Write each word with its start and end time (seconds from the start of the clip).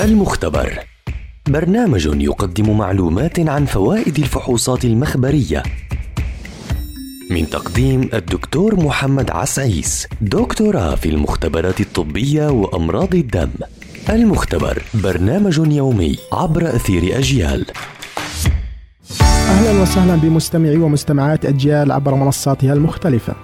المختبر. 0.00 0.78
برنامج 1.48 2.06
يقدم 2.06 2.78
معلومات 2.78 3.40
عن 3.40 3.64
فوائد 3.64 4.18
الفحوصات 4.18 4.84
المخبرية. 4.84 5.62
من 7.30 7.50
تقديم 7.50 8.10
الدكتور 8.14 8.76
محمد 8.80 9.30
عسعيس 9.30 10.06
دكتوراه 10.20 10.94
في 10.94 11.08
المختبرات 11.08 11.80
الطبية 11.80 12.48
وأمراض 12.48 13.14
الدم. 13.14 13.50
المختبر 14.10 14.82
برنامج 14.94 15.58
يومي 15.58 16.18
عبر 16.32 16.68
أثير 16.76 17.18
أجيال. 17.18 17.66
أهلا 19.20 19.82
وسهلا 19.82 20.16
بمستمعي 20.16 20.76
ومستمعات 20.76 21.44
أجيال 21.44 21.92
عبر 21.92 22.14
منصاتها 22.14 22.72
المختلفة. 22.72 23.34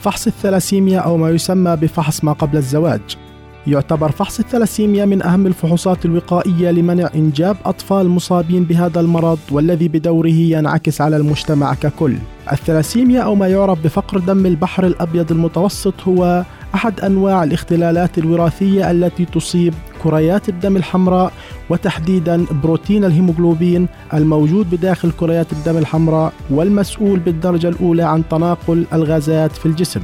فحص 0.00 0.26
الثلاسيميا 0.26 0.98
أو 0.98 1.16
ما 1.16 1.30
يسمى 1.30 1.76
بفحص 1.76 2.24
ما 2.24 2.32
قبل 2.32 2.56
الزواج. 2.56 3.25
يعتبر 3.66 4.10
فحص 4.10 4.38
الثلاسيميا 4.38 5.04
من 5.04 5.22
أهم 5.22 5.46
الفحوصات 5.46 6.04
الوقائية 6.04 6.70
لمنع 6.70 7.10
إنجاب 7.14 7.56
أطفال 7.64 8.08
مصابين 8.08 8.64
بهذا 8.64 9.00
المرض 9.00 9.38
والذي 9.50 9.88
بدوره 9.88 10.28
ينعكس 10.28 11.00
على 11.00 11.16
المجتمع 11.16 11.74
ككل. 11.74 12.16
الثلاسيميا 12.52 13.20
أو 13.20 13.34
ما 13.34 13.48
يعرف 13.48 13.84
بفقر 13.84 14.18
دم 14.18 14.46
البحر 14.46 14.86
الأبيض 14.86 15.32
المتوسط 15.32 15.94
هو 16.08 16.44
أحد 16.74 17.00
أنواع 17.00 17.44
الاختلالات 17.44 18.18
الوراثية 18.18 18.90
التي 18.90 19.24
تصيب 19.24 19.74
كريات 20.02 20.48
الدم 20.48 20.76
الحمراء 20.76 21.32
وتحديدا 21.70 22.46
بروتين 22.62 23.04
الهيموغلوبين 23.04 23.86
الموجود 24.14 24.70
بداخل 24.70 25.10
كريات 25.12 25.52
الدم 25.52 25.76
الحمراء 25.76 26.32
والمسؤول 26.50 27.18
بالدرجة 27.18 27.68
الأولى 27.68 28.02
عن 28.02 28.22
تناقل 28.30 28.84
الغازات 28.92 29.52
في 29.52 29.66
الجسم. 29.66 30.00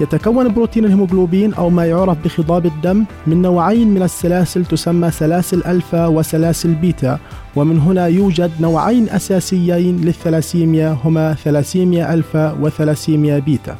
يتكون 0.00 0.54
بروتين 0.54 0.84
الهيموغلوبين 0.84 1.54
أو 1.54 1.70
ما 1.70 1.86
يعرف 1.86 2.18
بخضاب 2.24 2.66
الدم 2.66 3.04
من 3.26 3.42
نوعين 3.42 3.88
من 3.88 4.02
السلاسل 4.02 4.64
تسمى 4.64 5.10
سلاسل 5.10 5.62
ألفا 5.64 6.06
وسلاسل 6.06 6.74
بيتا. 6.74 7.18
ومن 7.56 7.78
هنا 7.78 8.06
يوجد 8.06 8.50
نوعين 8.60 9.08
أساسيين 9.08 10.00
للثلاسيميا 10.00 10.96
هما 11.04 11.34
ثلاسيميا 11.34 12.14
ألفا 12.14 12.52
وثلاسيميا 12.52 13.38
بيتا. 13.38 13.76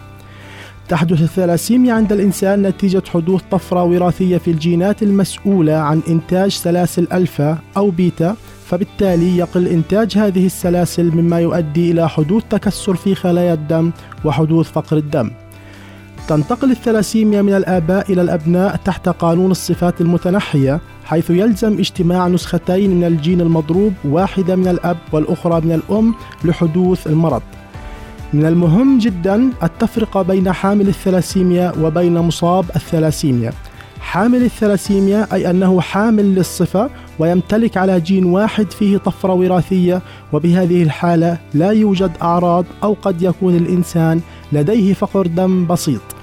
تحدث 0.88 1.22
الثلاسيميا 1.22 1.94
عند 1.94 2.12
الإنسان 2.12 2.62
نتيجة 2.62 3.02
حدوث 3.08 3.42
طفرة 3.50 3.84
وراثية 3.84 4.38
في 4.38 4.50
الجينات 4.50 5.02
المسؤولة 5.02 5.72
عن 5.72 6.00
إنتاج 6.08 6.50
سلاسل 6.50 7.08
ألفا 7.12 7.58
أو 7.76 7.90
بيتا 7.90 8.36
فبالتالي 8.66 9.36
يقل 9.36 9.68
إنتاج 9.68 10.18
هذه 10.18 10.46
السلاسل 10.46 11.16
مما 11.16 11.40
يؤدي 11.40 11.90
إلى 11.90 12.08
حدوث 12.08 12.42
تكسر 12.50 12.94
في 12.94 13.14
خلايا 13.14 13.54
الدم 13.54 13.90
وحدوث 14.24 14.70
فقر 14.70 14.96
الدم. 14.96 15.30
تنتقل 16.28 16.70
الثلاسيميا 16.70 17.42
من 17.42 17.54
الآباء 17.54 18.12
إلى 18.12 18.22
الأبناء 18.22 18.76
تحت 18.76 19.08
قانون 19.08 19.50
الصفات 19.50 20.00
المتنحية 20.00 20.80
حيث 21.04 21.30
يلزم 21.30 21.78
اجتماع 21.78 22.28
نسختين 22.28 22.90
من 22.90 23.04
الجين 23.04 23.40
المضروب 23.40 23.92
واحدة 24.04 24.56
من 24.56 24.68
الأب 24.68 24.96
والأخرى 25.12 25.60
من 25.60 25.72
الأم 25.72 26.14
لحدوث 26.44 27.06
المرض. 27.06 27.42
من 28.32 28.46
المهم 28.46 28.98
جدا 28.98 29.50
التفرقة 29.62 30.22
بين 30.22 30.52
حامل 30.52 30.88
الثلاسيميا 30.88 31.72
وبين 31.80 32.14
مصاب 32.18 32.64
الثلاسيميا. 32.76 33.52
حامل 34.00 34.42
الثلاسيميا 34.42 35.26
أي 35.32 35.50
أنه 35.50 35.80
حامل 35.80 36.34
للصفة 36.34 36.90
ويمتلك 37.18 37.76
على 37.76 38.00
جين 38.00 38.24
واحد 38.24 38.70
فيه 38.70 38.96
طفرة 38.96 39.32
وراثية 39.32 40.02
وبهذه 40.32 40.82
الحالة 40.82 41.38
لا 41.54 41.70
يوجد 41.70 42.10
أعراض 42.22 42.64
أو 42.82 42.96
قد 43.02 43.22
يكون 43.22 43.56
الإنسان 43.56 44.20
لديه 44.52 44.94
فقر 44.94 45.26
دم 45.26 45.66
بسيط. 45.66 46.17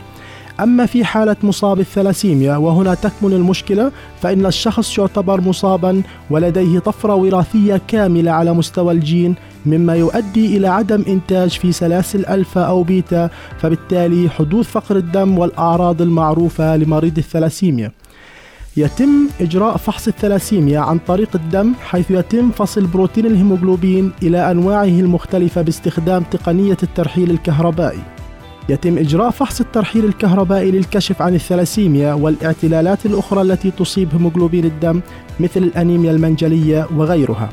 أما 0.59 0.85
في 0.85 1.05
حالة 1.05 1.35
مصاب 1.43 1.79
الثلاسيميا 1.79 2.57
وهنا 2.57 2.93
تكمن 2.93 3.33
المشكلة 3.33 3.91
فإن 4.21 4.45
الشخص 4.45 4.97
يعتبر 4.97 5.41
مصابا 5.41 6.01
ولديه 6.29 6.79
طفرة 6.79 7.15
وراثية 7.15 7.81
كاملة 7.87 8.31
على 8.31 8.53
مستوى 8.53 8.93
الجين 8.93 9.35
مما 9.65 9.95
يؤدي 9.95 10.57
إلى 10.57 10.67
عدم 10.67 11.03
إنتاج 11.07 11.49
في 11.49 11.71
سلاسل 11.71 12.25
ألفا 12.25 12.61
أو 12.61 12.83
بيتا 12.83 13.29
فبالتالي 13.59 14.29
حدوث 14.29 14.67
فقر 14.67 14.95
الدم 14.95 15.37
والأعراض 15.37 16.01
المعروفة 16.01 16.77
لمريض 16.77 17.17
الثلاسيميا. 17.17 17.91
يتم 18.77 19.27
إجراء 19.41 19.77
فحص 19.77 20.07
الثلاسيميا 20.07 20.79
عن 20.79 20.99
طريق 21.07 21.29
الدم 21.35 21.73
حيث 21.85 22.11
يتم 22.11 22.51
فصل 22.51 22.87
بروتين 22.87 23.25
الهيموغلوبين 23.25 24.11
إلى 24.23 24.51
أنواعه 24.51 24.83
المختلفة 24.83 25.61
باستخدام 25.61 26.23
تقنية 26.23 26.77
الترحيل 26.83 27.31
الكهربائي. 27.31 28.14
يتم 28.69 28.97
إجراء 28.97 29.29
فحص 29.29 29.61
الترحيل 29.61 30.05
الكهربائي 30.05 30.71
للكشف 30.71 31.21
عن 31.21 31.35
الثلاسيميا 31.35 32.13
والإعتلالات 32.13 33.05
الأخرى 33.05 33.41
التي 33.41 33.71
تصيب 33.71 34.09
هيموغلوبين 34.13 34.65
الدم 34.65 35.01
مثل 35.39 35.63
الأنيميا 35.63 36.11
المنجلية 36.11 36.87
وغيرها. 36.95 37.49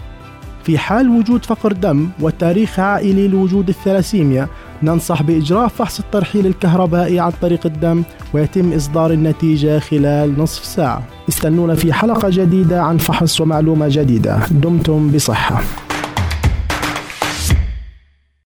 في 0.64 0.78
حال 0.78 1.08
وجود 1.08 1.44
فقر 1.44 1.72
دم 1.72 2.08
وتاريخ 2.20 2.80
عائلي 2.80 3.28
لوجود 3.28 3.68
الثلاسيميا 3.68 4.48
ننصح 4.82 5.22
بإجراء 5.22 5.68
فحص 5.68 6.00
الترحيل 6.00 6.46
الكهربائي 6.46 7.20
عن 7.20 7.32
طريق 7.42 7.66
الدم 7.66 8.02
ويتم 8.32 8.72
إصدار 8.72 9.10
النتيجة 9.12 9.78
خلال 9.78 10.38
نصف 10.38 10.64
ساعة. 10.64 11.02
استنونا 11.28 11.74
في 11.74 11.92
حلقة 11.92 12.28
جديدة 12.30 12.82
عن 12.82 12.98
فحص 12.98 13.40
ومعلومة 13.40 13.88
جديدة. 13.90 14.38
دمتم 14.50 15.10
بصحة. 15.10 15.62